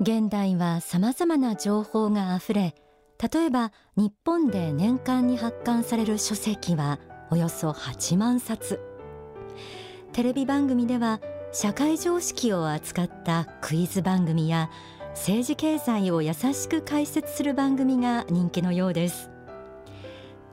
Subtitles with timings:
[0.00, 2.76] 現代は様々な情報があふれ
[3.20, 8.80] 例えば日本で年間に発刊される書籍はおよそ8万冊。
[10.12, 11.20] テレビ番組では
[11.52, 14.70] 社会常識を扱ったクイズ番組や
[15.14, 19.30] 政治経済を優しく解説する番組が人気のようです。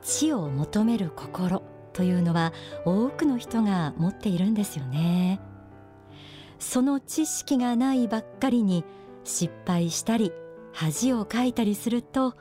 [0.02, 2.52] 知を求める心というのは
[2.84, 5.40] 多くの人が持っているんですよね。
[6.58, 8.84] その知識がないばっかりに
[9.26, 10.32] 失敗したり
[10.72, 12.34] 恥をかいたりすると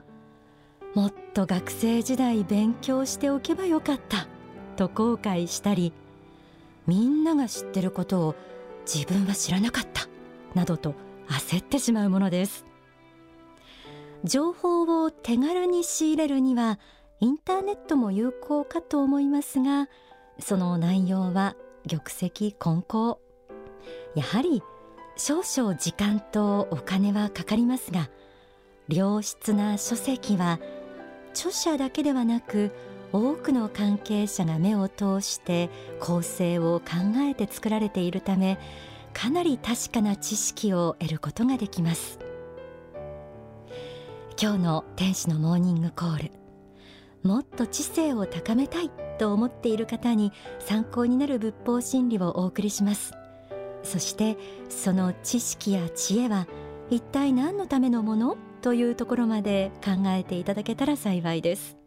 [0.94, 4.28] もっと学生時代勉強しておけばよかった
[4.78, 5.94] と後悔したり
[6.88, 8.36] みんなが知ってることを
[8.86, 10.08] 自分は知らなかった
[10.54, 10.94] などと
[11.28, 12.66] 焦ってしまうものです。
[14.24, 16.80] 情報を手軽に仕入れるには
[17.20, 19.88] インターネットも有効かと思いますが
[20.40, 21.56] その内容は
[21.88, 23.18] 玉石混交。
[24.16, 24.64] やはり
[25.18, 28.10] 少々時間とお金はかかりますが
[28.90, 30.60] 良質な書籍は
[31.32, 32.72] 著者だけではなく
[33.14, 35.70] 多くの関係者が目を通して
[36.02, 38.60] 構成を考えて作られているため
[39.14, 42.20] かなり確かな知識を得ることができます。
[44.42, 46.32] 今日の天使のモーニングコール
[47.24, 53.14] もっと知性を高めたいと思っている方に参考になる仏法真理をお送りします。
[53.86, 54.38] そして
[54.70, 56.48] その知識や知恵は
[56.90, 61.78] 一体何のためのものというところまで考えていただけたら幸いです。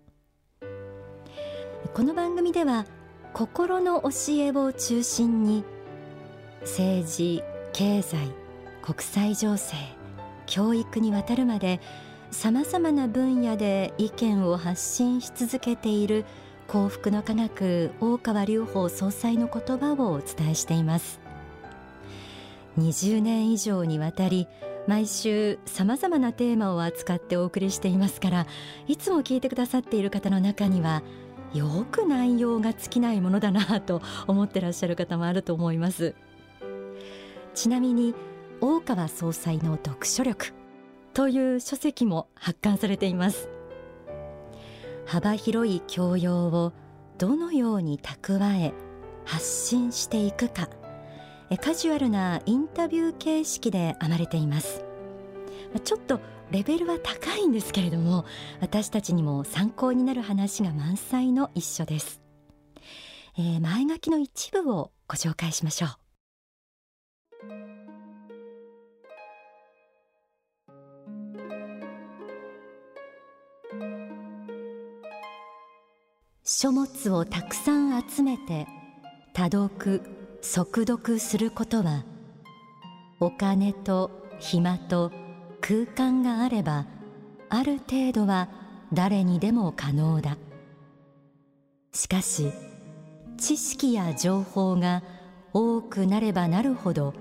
[1.95, 2.85] この番組では
[3.33, 5.65] 心の教えを中心に
[6.63, 8.33] 政治経済
[8.83, 9.75] 国際情勢
[10.47, 11.81] 教育にわたるまで
[12.31, 16.25] さまざまな分野で意見を発信し続けている
[16.67, 21.27] 幸福の科学大川隆法総裁の言葉をお伝えしています。
[22.78, 24.48] 20年以上にわたり
[24.86, 28.46] 毎週さまざまなテーマを扱ってお送りしていますから
[28.86, 31.02] いつも聞いてくださっている方の中には
[31.52, 36.14] よく内容が尽きないものだなと思ってらっしゃる方もあると思います。
[37.55, 38.14] ちなみに
[38.61, 40.52] 大川総裁の読書力
[41.14, 43.48] という書籍も発刊されています。
[45.06, 46.72] 幅広い教養を
[47.16, 48.74] どのように蓄え
[49.24, 50.68] 発信していくか。
[51.57, 54.85] カジュアルなインタビュー形式で編まれています。
[55.85, 56.20] ちょっと
[56.51, 58.25] レベルは高いんですけれども
[58.61, 62.23] 私たちにも参考になる話が満載の一書です、
[63.37, 65.91] えー、前書きの一部をご紹介しましょう。
[76.51, 78.67] 書物をたくさん集めて
[79.35, 82.05] 多読速読することは
[83.21, 85.11] お金と暇と
[85.61, 86.87] 空間があれば
[87.49, 88.49] ある程度は
[88.93, 90.37] 誰にでも可能だ。
[91.93, 92.53] しかし
[93.39, 95.03] 知識や情報が
[95.53, 97.15] 多くなればなるほど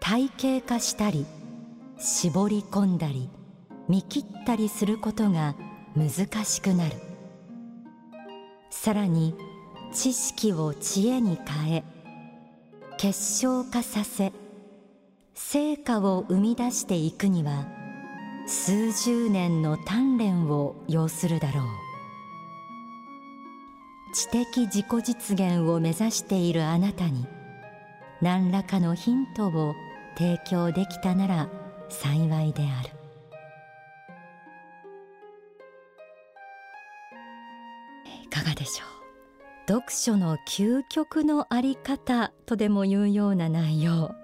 [0.00, 1.26] 体系化したり
[1.98, 3.28] 絞り込んだり
[3.88, 5.56] 見切ったりすることが
[5.96, 6.94] 難しくなる。
[8.70, 9.34] さらに
[9.92, 11.84] 知識を知恵に変え
[13.00, 14.32] 結晶化させ
[15.32, 17.68] 成果を生み出していくには
[18.48, 21.64] 数十年の鍛錬を要するだろう。
[24.12, 27.24] 知的自己実現を目指しているあなたに
[28.20, 29.74] 何らかのヒントを
[30.16, 31.48] 提供できたなら
[31.88, 32.90] 幸いである。
[38.24, 38.97] いかがでしょう？
[39.68, 44.14] 読書の究極のあり方とでも言うような内容。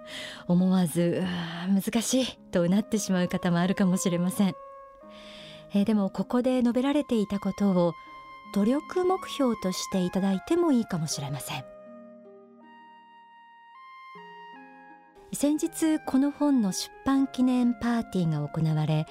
[0.48, 1.22] 思わず
[1.68, 4.54] 難しいとなってしまう方もあるかもしれません、
[5.74, 7.92] えー、でもここで述べられていたことを
[8.54, 11.64] 努力目標としていただいてもいいかもしれません。
[15.34, 19.04] 先日この本の出版記念パーティーが行われ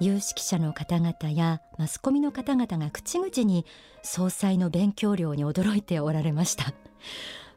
[0.00, 3.66] 有識者の方々やマスコミの方々が口々に
[4.02, 6.72] 総裁の勉強量に驚いておられました。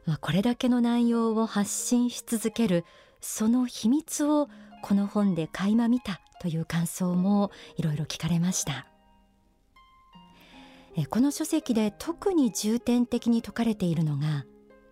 [0.04, 2.84] まあ、これだけの内容を発信し続ける
[3.22, 4.48] その秘密を
[4.82, 8.86] この本で垣間見たという感想もいろいろ聞かれました。
[11.08, 14.44] この書籍で特に重点的に説かれているのが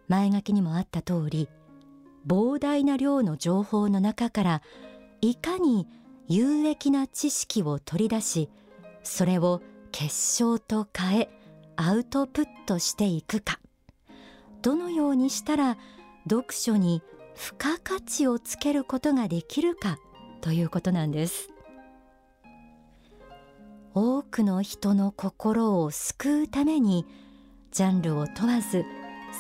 [0.09, 1.49] 前書きにもあった通り
[2.27, 4.63] 膨大な量の情報の中から
[5.21, 5.87] いかに
[6.29, 8.49] 有益な知識を取り出し
[9.03, 9.61] それを
[9.91, 11.29] 結晶と変え
[11.77, 13.59] アウトプットしていくか。
[14.63, 15.77] どのようにしたら
[16.29, 17.03] 読書に
[17.35, 19.99] 付加価値をつけることができるか
[20.41, 21.49] ということなんです。
[23.95, 27.05] 多くの人の心を救うために
[27.73, 28.85] ジャンルを問わず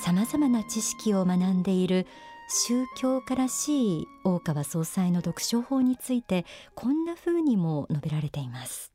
[0.05, 2.06] さまざまな知識を学んでいる
[2.49, 6.44] 宗教家らしい大川総裁の読書法について
[6.75, 8.93] こんな風にも述べられています。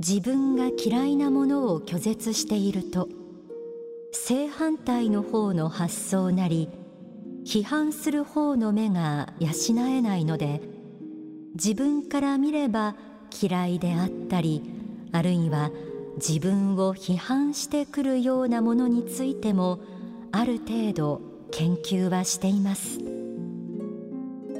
[0.00, 3.06] 自分が嫌いなものを拒絶していると
[4.12, 6.70] 正反対の方の発想なり
[7.44, 9.50] 批判する方の目が養
[9.88, 10.62] えないので
[11.54, 12.96] 自分から見れば
[13.42, 14.62] 嫌いであったり
[15.12, 15.70] あるいは
[16.16, 19.80] 自分を批判してくるようなものについても
[20.32, 22.98] ある程度研究はしています。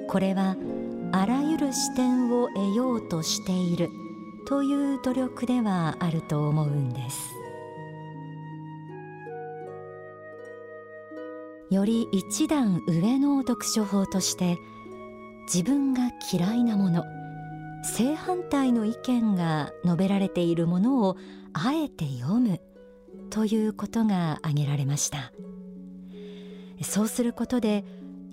[0.09, 0.57] これは
[1.13, 3.91] あらゆる視点を得ようとしている
[4.49, 7.35] という努力ではあると思うんです。
[11.71, 14.59] より一段上の読書法として
[15.53, 17.05] 自分が嫌いなもの
[17.83, 21.17] 正反対の意見が述べられているものを
[21.53, 22.61] あえて読む
[23.31, 25.33] ということが挙げられました。
[26.83, 27.85] そうすることで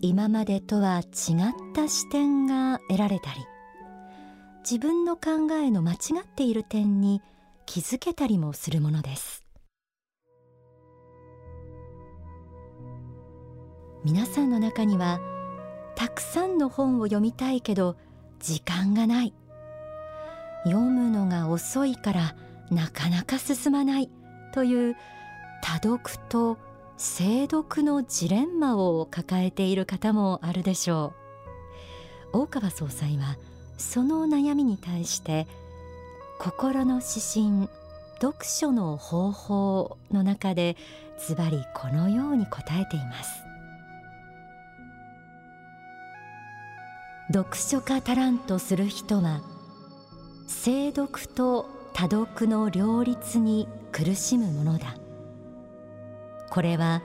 [0.01, 1.05] 今までとは違っ
[1.73, 3.39] た視点が得られたり
[4.59, 7.21] 自分の考えの間違っている点に
[7.65, 9.44] 気づけたりもするものです。
[14.03, 15.19] 皆さんの中には
[15.95, 17.97] たくさんの本を読みたいけど
[18.39, 19.33] 時間がない。
[20.63, 22.35] 読むのが遅いから
[22.69, 24.09] なかなか進まない
[24.53, 24.95] という
[25.61, 25.99] 多読
[26.29, 26.57] と
[26.97, 31.13] 精読のジレンマを抱えている方もあるでしょ
[32.33, 32.39] う。
[32.41, 33.37] 大川総裁は
[33.77, 35.47] その悩みに対して
[36.39, 37.69] 心の指針
[38.19, 40.75] 読書の方法の中で
[41.19, 43.46] ズバリこのように答えています。
[47.29, 49.41] 読書家足らんとする人は
[50.47, 54.95] 精読と多読の両立に苦しむものだ。
[56.50, 57.01] これは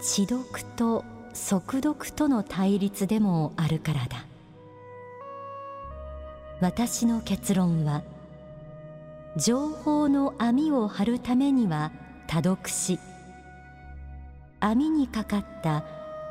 [0.00, 0.44] 知読
[0.76, 4.24] と速読との対立でもあるからだ。
[6.60, 8.02] 私の結論は
[9.36, 11.90] 情報の網を張るためには
[12.28, 12.98] 多読し
[14.60, 15.84] 網にかかった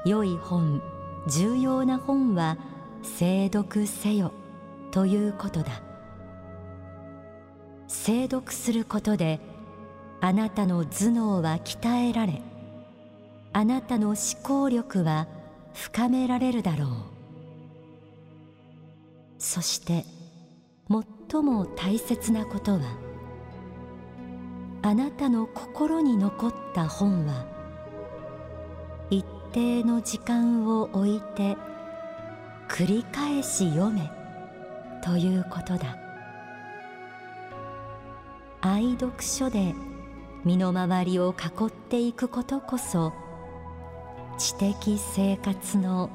[0.06, 0.82] 良い本
[1.28, 2.58] 重要な本は
[3.06, 4.34] 精読せよ
[4.92, 5.82] ということだ
[7.88, 9.40] 精読することで
[10.22, 12.42] あなたの頭脳は鍛えられ
[13.54, 15.28] あなたの思考力は
[15.74, 16.90] 深められるだろう
[19.38, 20.04] そして
[20.90, 22.80] 最も大切なことは
[24.82, 27.46] あなたの心に残った本は
[29.10, 31.58] 一定の時間を置いて
[32.68, 34.12] 繰り返し読め
[35.04, 35.98] ということだ。
[38.62, 39.76] 愛読書で
[40.44, 43.14] 身の回りを囲っていくことこそ
[44.38, 46.10] 知的生活の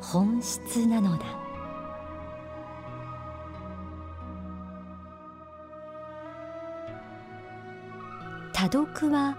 [0.00, 1.24] 本質なのだ。
[8.52, 9.36] 多読は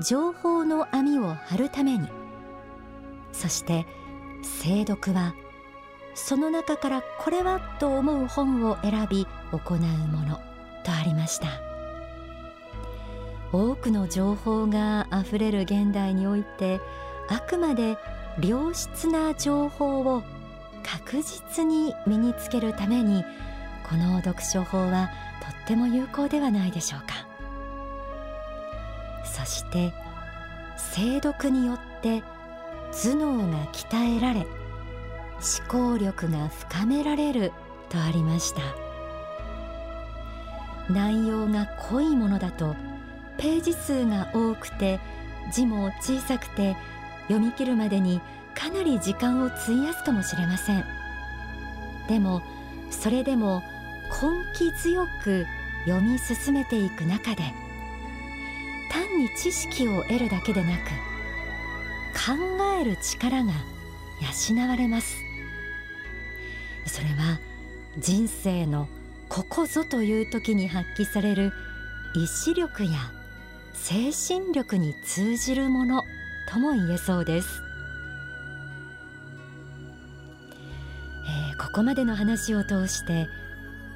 [0.00, 2.08] 情報の網を張るために
[3.32, 3.86] そして
[4.42, 5.34] 精読は
[6.18, 10.40] その中からこれはと思う本を選び行うもの
[10.82, 11.46] とありました。
[13.52, 16.80] 多くの情報があふれる現代において
[17.30, 17.96] あくまで
[18.40, 20.22] 良質な情報を
[20.82, 23.24] 確実に身につけるために
[23.88, 25.08] この読書法は
[25.40, 27.26] とっても有効ではないでしょうか。
[29.24, 29.94] そして
[30.76, 32.22] 精読によって
[32.92, 34.46] 頭脳が鍛えられ
[35.40, 37.52] 思考力が深められる
[37.88, 38.60] とありました。
[40.92, 42.74] 内容が濃いものだと
[43.36, 45.00] ページ数が多くて
[45.52, 46.76] 字も小さくて
[47.28, 48.20] 読み切るまでに
[48.54, 50.84] かなり時間を費やすかもしれません。
[52.08, 52.42] でも
[52.90, 53.62] それでも
[54.10, 55.46] 根気強く
[55.84, 57.42] 読み進めていく中で
[58.90, 60.80] 単に知識を得るだけでなく
[62.14, 62.32] 考
[62.80, 63.52] える力が
[64.20, 65.17] 養われます。
[66.88, 67.38] それは
[67.98, 68.88] 人生の
[69.28, 71.52] ここぞという時に発揮される
[72.14, 72.90] 意志力や
[73.74, 76.02] 精神力に通じるもの
[76.48, 77.48] とも言えそうです、
[81.50, 83.26] えー、ここまでの話を通して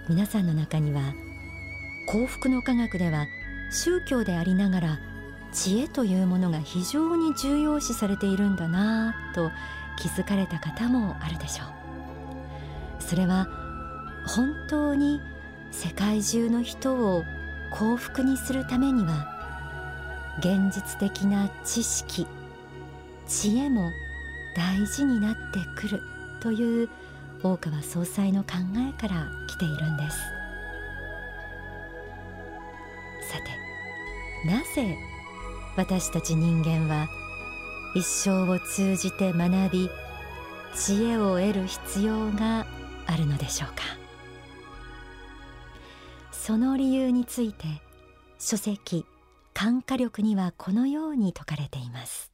[0.08, 1.14] 皆さんの中には
[2.06, 3.26] 幸福の科学では
[3.70, 4.98] 宗教でありながら
[5.52, 9.50] 知恵というものが非常に重要視されているんだなぁと
[9.98, 11.71] 気づかれた方もあるでしょう。
[13.12, 13.46] それは
[14.26, 15.20] 本当に
[15.70, 17.24] 世界中の人を
[17.70, 19.28] 幸福にするためには
[20.38, 22.26] 現実的な知識
[23.26, 23.90] 知恵も
[24.56, 26.00] 大事になってくる
[26.40, 26.88] という
[27.42, 30.16] 大川総裁の考えから来ているんです。
[33.30, 34.96] さてなぜ
[35.76, 37.08] 私たち人間は
[37.94, 39.90] 一生を通じて学び
[40.74, 42.64] 知恵を得る必要が
[43.06, 43.82] あるのでしょうか。
[46.30, 47.66] その理由について
[48.38, 49.06] 書籍
[49.54, 52.32] 感化力にはこのように説かれています。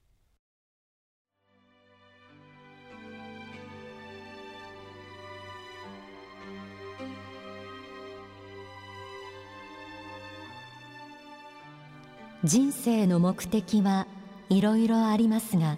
[12.44, 14.06] 人生の目的は
[14.48, 15.76] いろいろありますが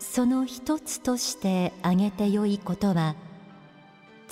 [0.00, 3.14] その一つとして挙げてよいことは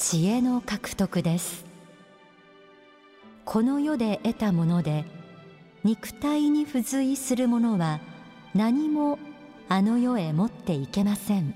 [0.02, 1.66] 知恵の獲得です。
[3.44, 5.04] この世で得たもので
[5.84, 8.00] 肉体に付随するものは
[8.54, 9.18] 何も
[9.68, 11.54] あの世へ持っていけません。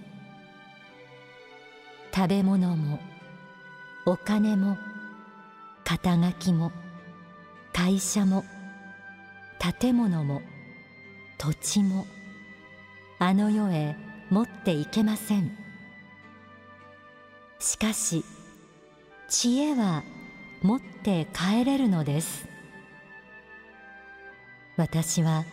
[2.15, 3.01] 食べ物も
[4.05, 4.77] お金も
[5.83, 6.71] 肩書きも
[7.73, 8.45] 会社も
[9.81, 10.43] 建物も
[11.39, 12.05] 土地も
[13.19, 13.97] あの世へ
[14.29, 15.57] 持っていけません。
[17.59, 18.23] しかし
[19.37, 20.05] 知恵は
[20.62, 22.47] 持って帰れるのです。
[24.76, 25.45] 私は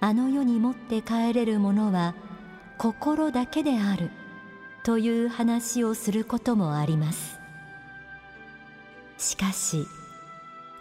[0.00, 2.14] あの世に持って帰れるものは
[2.76, 4.10] 心だけである
[4.82, 7.40] という話をすることもあります。
[9.16, 9.86] しかし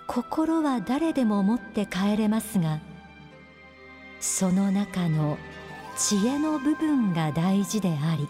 [0.05, 2.81] 心は誰でも持って帰れますが
[4.19, 5.38] その中の
[5.97, 8.27] 知恵の部分が大事であり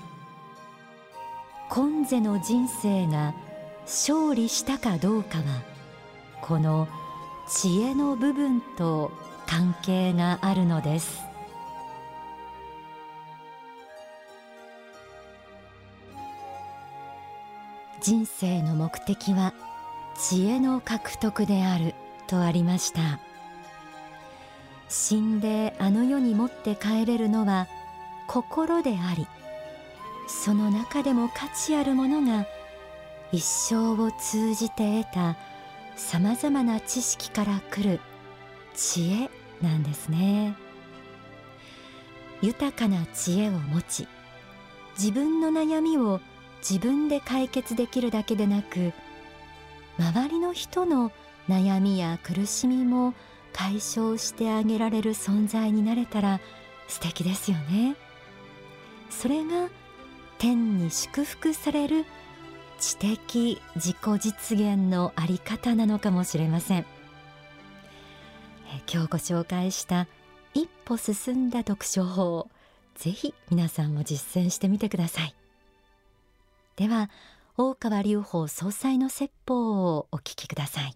[1.69, 3.33] 今世の人生が
[3.89, 5.63] 勝利したかどうかは
[6.41, 6.87] この
[7.49, 9.11] 知恵の部分と
[9.47, 11.23] 関係があるのです。
[17.99, 19.53] 人生の目的は
[20.15, 21.95] 知恵の獲得である
[22.27, 23.19] とありました。
[24.87, 27.67] 死んであの世に持って帰れるのは
[28.27, 29.27] 心であり
[30.27, 32.45] その中でも価値あるものが
[33.31, 35.37] 一生を通じて得た
[35.95, 37.99] さまざまな知識から来る
[38.73, 39.29] 知恵
[39.61, 40.55] なんですね。
[42.41, 44.07] 豊かな知恵を持ち
[44.97, 46.21] 自分の悩みを
[46.59, 48.93] 自分で解決できるだけでなく
[49.97, 51.11] 周りの人の
[51.49, 53.13] 悩みや苦しみも
[53.51, 56.39] 解消してあげられる存在になれたら
[56.87, 57.95] 素敵ですよね。
[59.09, 59.69] それが
[60.37, 62.05] 天に祝福される
[62.79, 66.85] 知的自己実現のあり方なのかもしれません。
[68.91, 70.07] 今日ご紹介した
[70.53, 72.49] 一歩進んだ読書法
[72.95, 75.35] ぜひ皆さんも実践してみてください。
[76.75, 77.09] では
[77.57, 80.95] 大川隆法総裁の説法をお聞きください。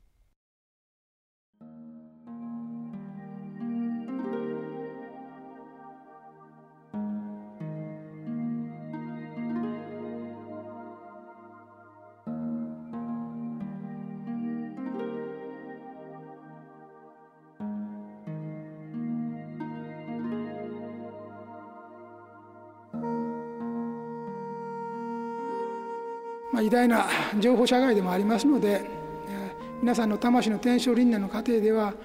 [26.53, 27.07] まあ、偉大な
[27.39, 28.83] 情報社会でもありますので
[29.27, 31.95] え皆さんの魂の天正輪廻の過程では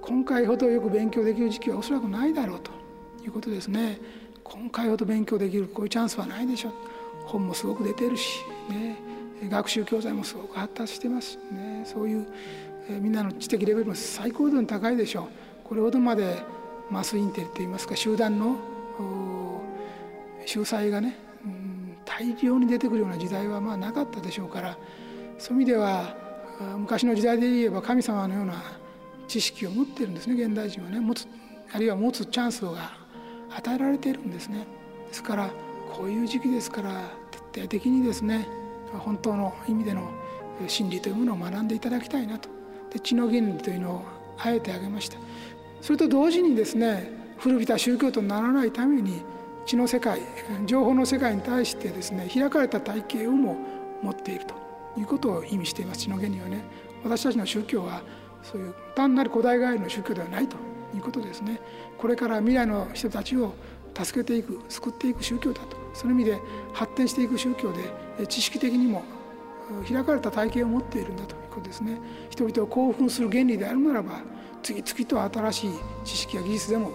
[0.00, 2.70] 今回ほどよく勉強できる時期はおそらくないだろうと
[3.24, 3.98] いうことですね。
[4.44, 6.72] 今回ほど勉強できるこういうチャンスはないでしょう。
[7.24, 8.38] 本もすごく出てるし、
[8.70, 8.96] ね、
[9.50, 12.26] 学習教材もすごく発達してますし、ね、そういう、
[12.88, 15.26] えみんなの知的レベルも最高度に高いでしょう。
[15.64, 16.40] これほどまで
[16.88, 18.56] マスインテリといいますか集団の
[20.46, 21.18] 秀才がね
[22.06, 24.78] 大量に出てくるような時代はまあなかったでしょうから
[25.38, 26.16] そういう意味では
[26.78, 28.54] 昔の時代で言えば神様のような
[29.28, 31.00] 知識を持ってるんですね現代人はね。
[31.00, 31.26] 持つ
[31.72, 32.92] あるいは持つチャンスが
[33.50, 34.66] 与えられているんですね。
[35.08, 35.50] ですから
[35.92, 37.10] こういう時期ですから
[37.52, 38.46] 徹底的にですね
[38.92, 40.08] 本当の意味での
[40.68, 42.48] 真理というものを学んでいただきたいなと。
[42.92, 44.04] で知の原理というのを
[44.38, 45.18] あえてあげました。
[45.82, 49.22] それと同時にですね古びた宗教とならないために
[49.66, 50.20] 知の世界
[50.64, 53.56] 情報の世界に対してですね開かれた体系をも
[54.02, 54.54] 持っていると
[54.98, 56.00] いうことを意味しています。
[56.00, 56.64] 知の原理はね
[57.04, 58.02] 私たちの宗教は
[58.42, 60.56] そういう単なる古代外の宗教ではないと
[60.94, 61.60] いうことですね。
[61.98, 63.54] これから未来の人たちを
[63.94, 65.76] 助けていく救っていく宗教だと。
[65.94, 66.38] その意味で
[66.72, 69.02] 発展していく宗教で知識的にも
[69.88, 71.98] 開かれた体系を持っているんだということですね。
[72.30, 74.20] 人々を興奮する原理であるならば
[74.62, 75.70] 次々と新しい
[76.04, 76.92] 知識や技術でも、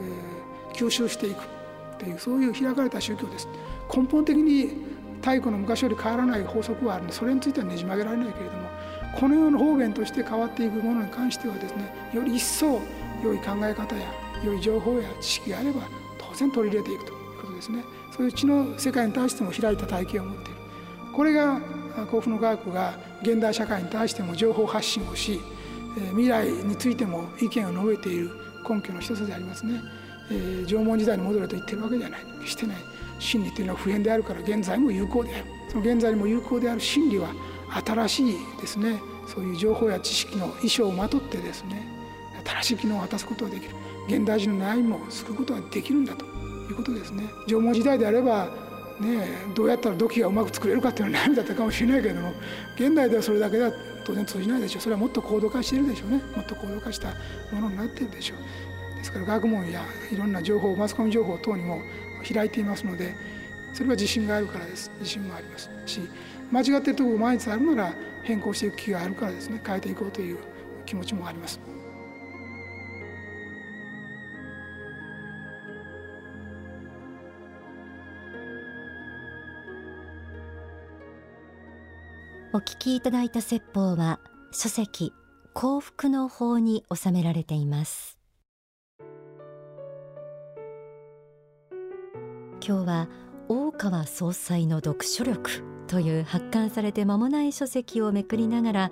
[0.00, 1.59] えー、吸収していく。
[2.00, 3.46] というそういう開かれた宗教です。
[3.94, 4.72] 根本的に
[5.20, 8.70] 太古の昔より変わらない法則はあるのでそれについてはねじ曲げられないけれども
[9.18, 12.80] このような方便として変わっていくものに関してはですねより一層
[13.22, 14.10] 良い考え方や
[14.42, 15.82] 良い情報や知識があれば
[16.18, 17.84] 当然取り入れていくということですね。
[18.16, 20.60] そういう知の世界に対しても開いた体系を持っている。
[21.12, 21.60] これが
[22.10, 25.40] 幸福の科学が現代社会に対しても情報発信をし
[26.10, 28.30] 未来についても意見を述べている
[28.68, 29.82] 根拠の一つでありますね、
[30.30, 32.20] えー、縄文時代に戻れと言ってるわけではない。
[32.46, 32.76] してない。
[33.18, 35.44] 真理というのは普遍であるから現在も有効である。
[35.68, 37.28] その現在にも有効である真理は
[37.84, 39.00] 新しいですね。
[39.26, 41.86] そういう情報や知識の衣装をまとってですね。
[42.44, 43.74] 新しい機能を果たすことができる。
[44.08, 47.24] 現代人の悩みも救うことができるんだということですね。
[47.46, 48.48] 縄文時代であれば
[49.00, 52.32] ねどうやったら土器がうまく作れるかっていうのは悩みだったかもしれないけれども
[52.76, 53.72] 現代ではそれだけでは
[54.04, 54.82] 当然通じないでしょう。
[54.82, 56.22] それはもっと高度化しているでしょうね。
[56.34, 57.08] もっと高度化した
[57.52, 58.38] ものになっているでしょう。
[59.00, 61.80] ですから学問やいろんな情報マスコミ情報等にも
[62.32, 63.14] 開いていますので
[63.72, 64.90] それは自信があるからです。
[64.98, 65.70] 自信もあります。
[65.86, 66.00] し
[66.50, 69.60] 間違ってるところが毎日あるなら変更していく気があるからですね。
[69.64, 70.38] 変えていこうという
[70.84, 71.60] 気持ちもあります。
[82.52, 84.18] お聞きいただいた説法は
[84.50, 85.12] 書籍
[85.54, 88.19] 幸福の法に収められています。
[92.62, 93.08] 今日は
[93.48, 98.90] 大川総裁の読書力という発刊されて間もない書籍をめくりながら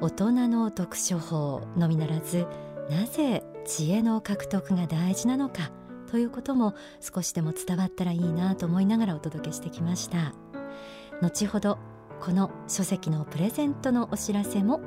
[0.00, 2.46] 大人の読書法のみならず
[2.90, 5.70] なぜ知恵の獲得が大事なのか
[6.10, 10.34] ということも少しでも伝わったらいいなと思いながらお届けしてきました。
[11.20, 11.78] 後ほど
[12.20, 14.80] この書籍のプレゼントのお知らせも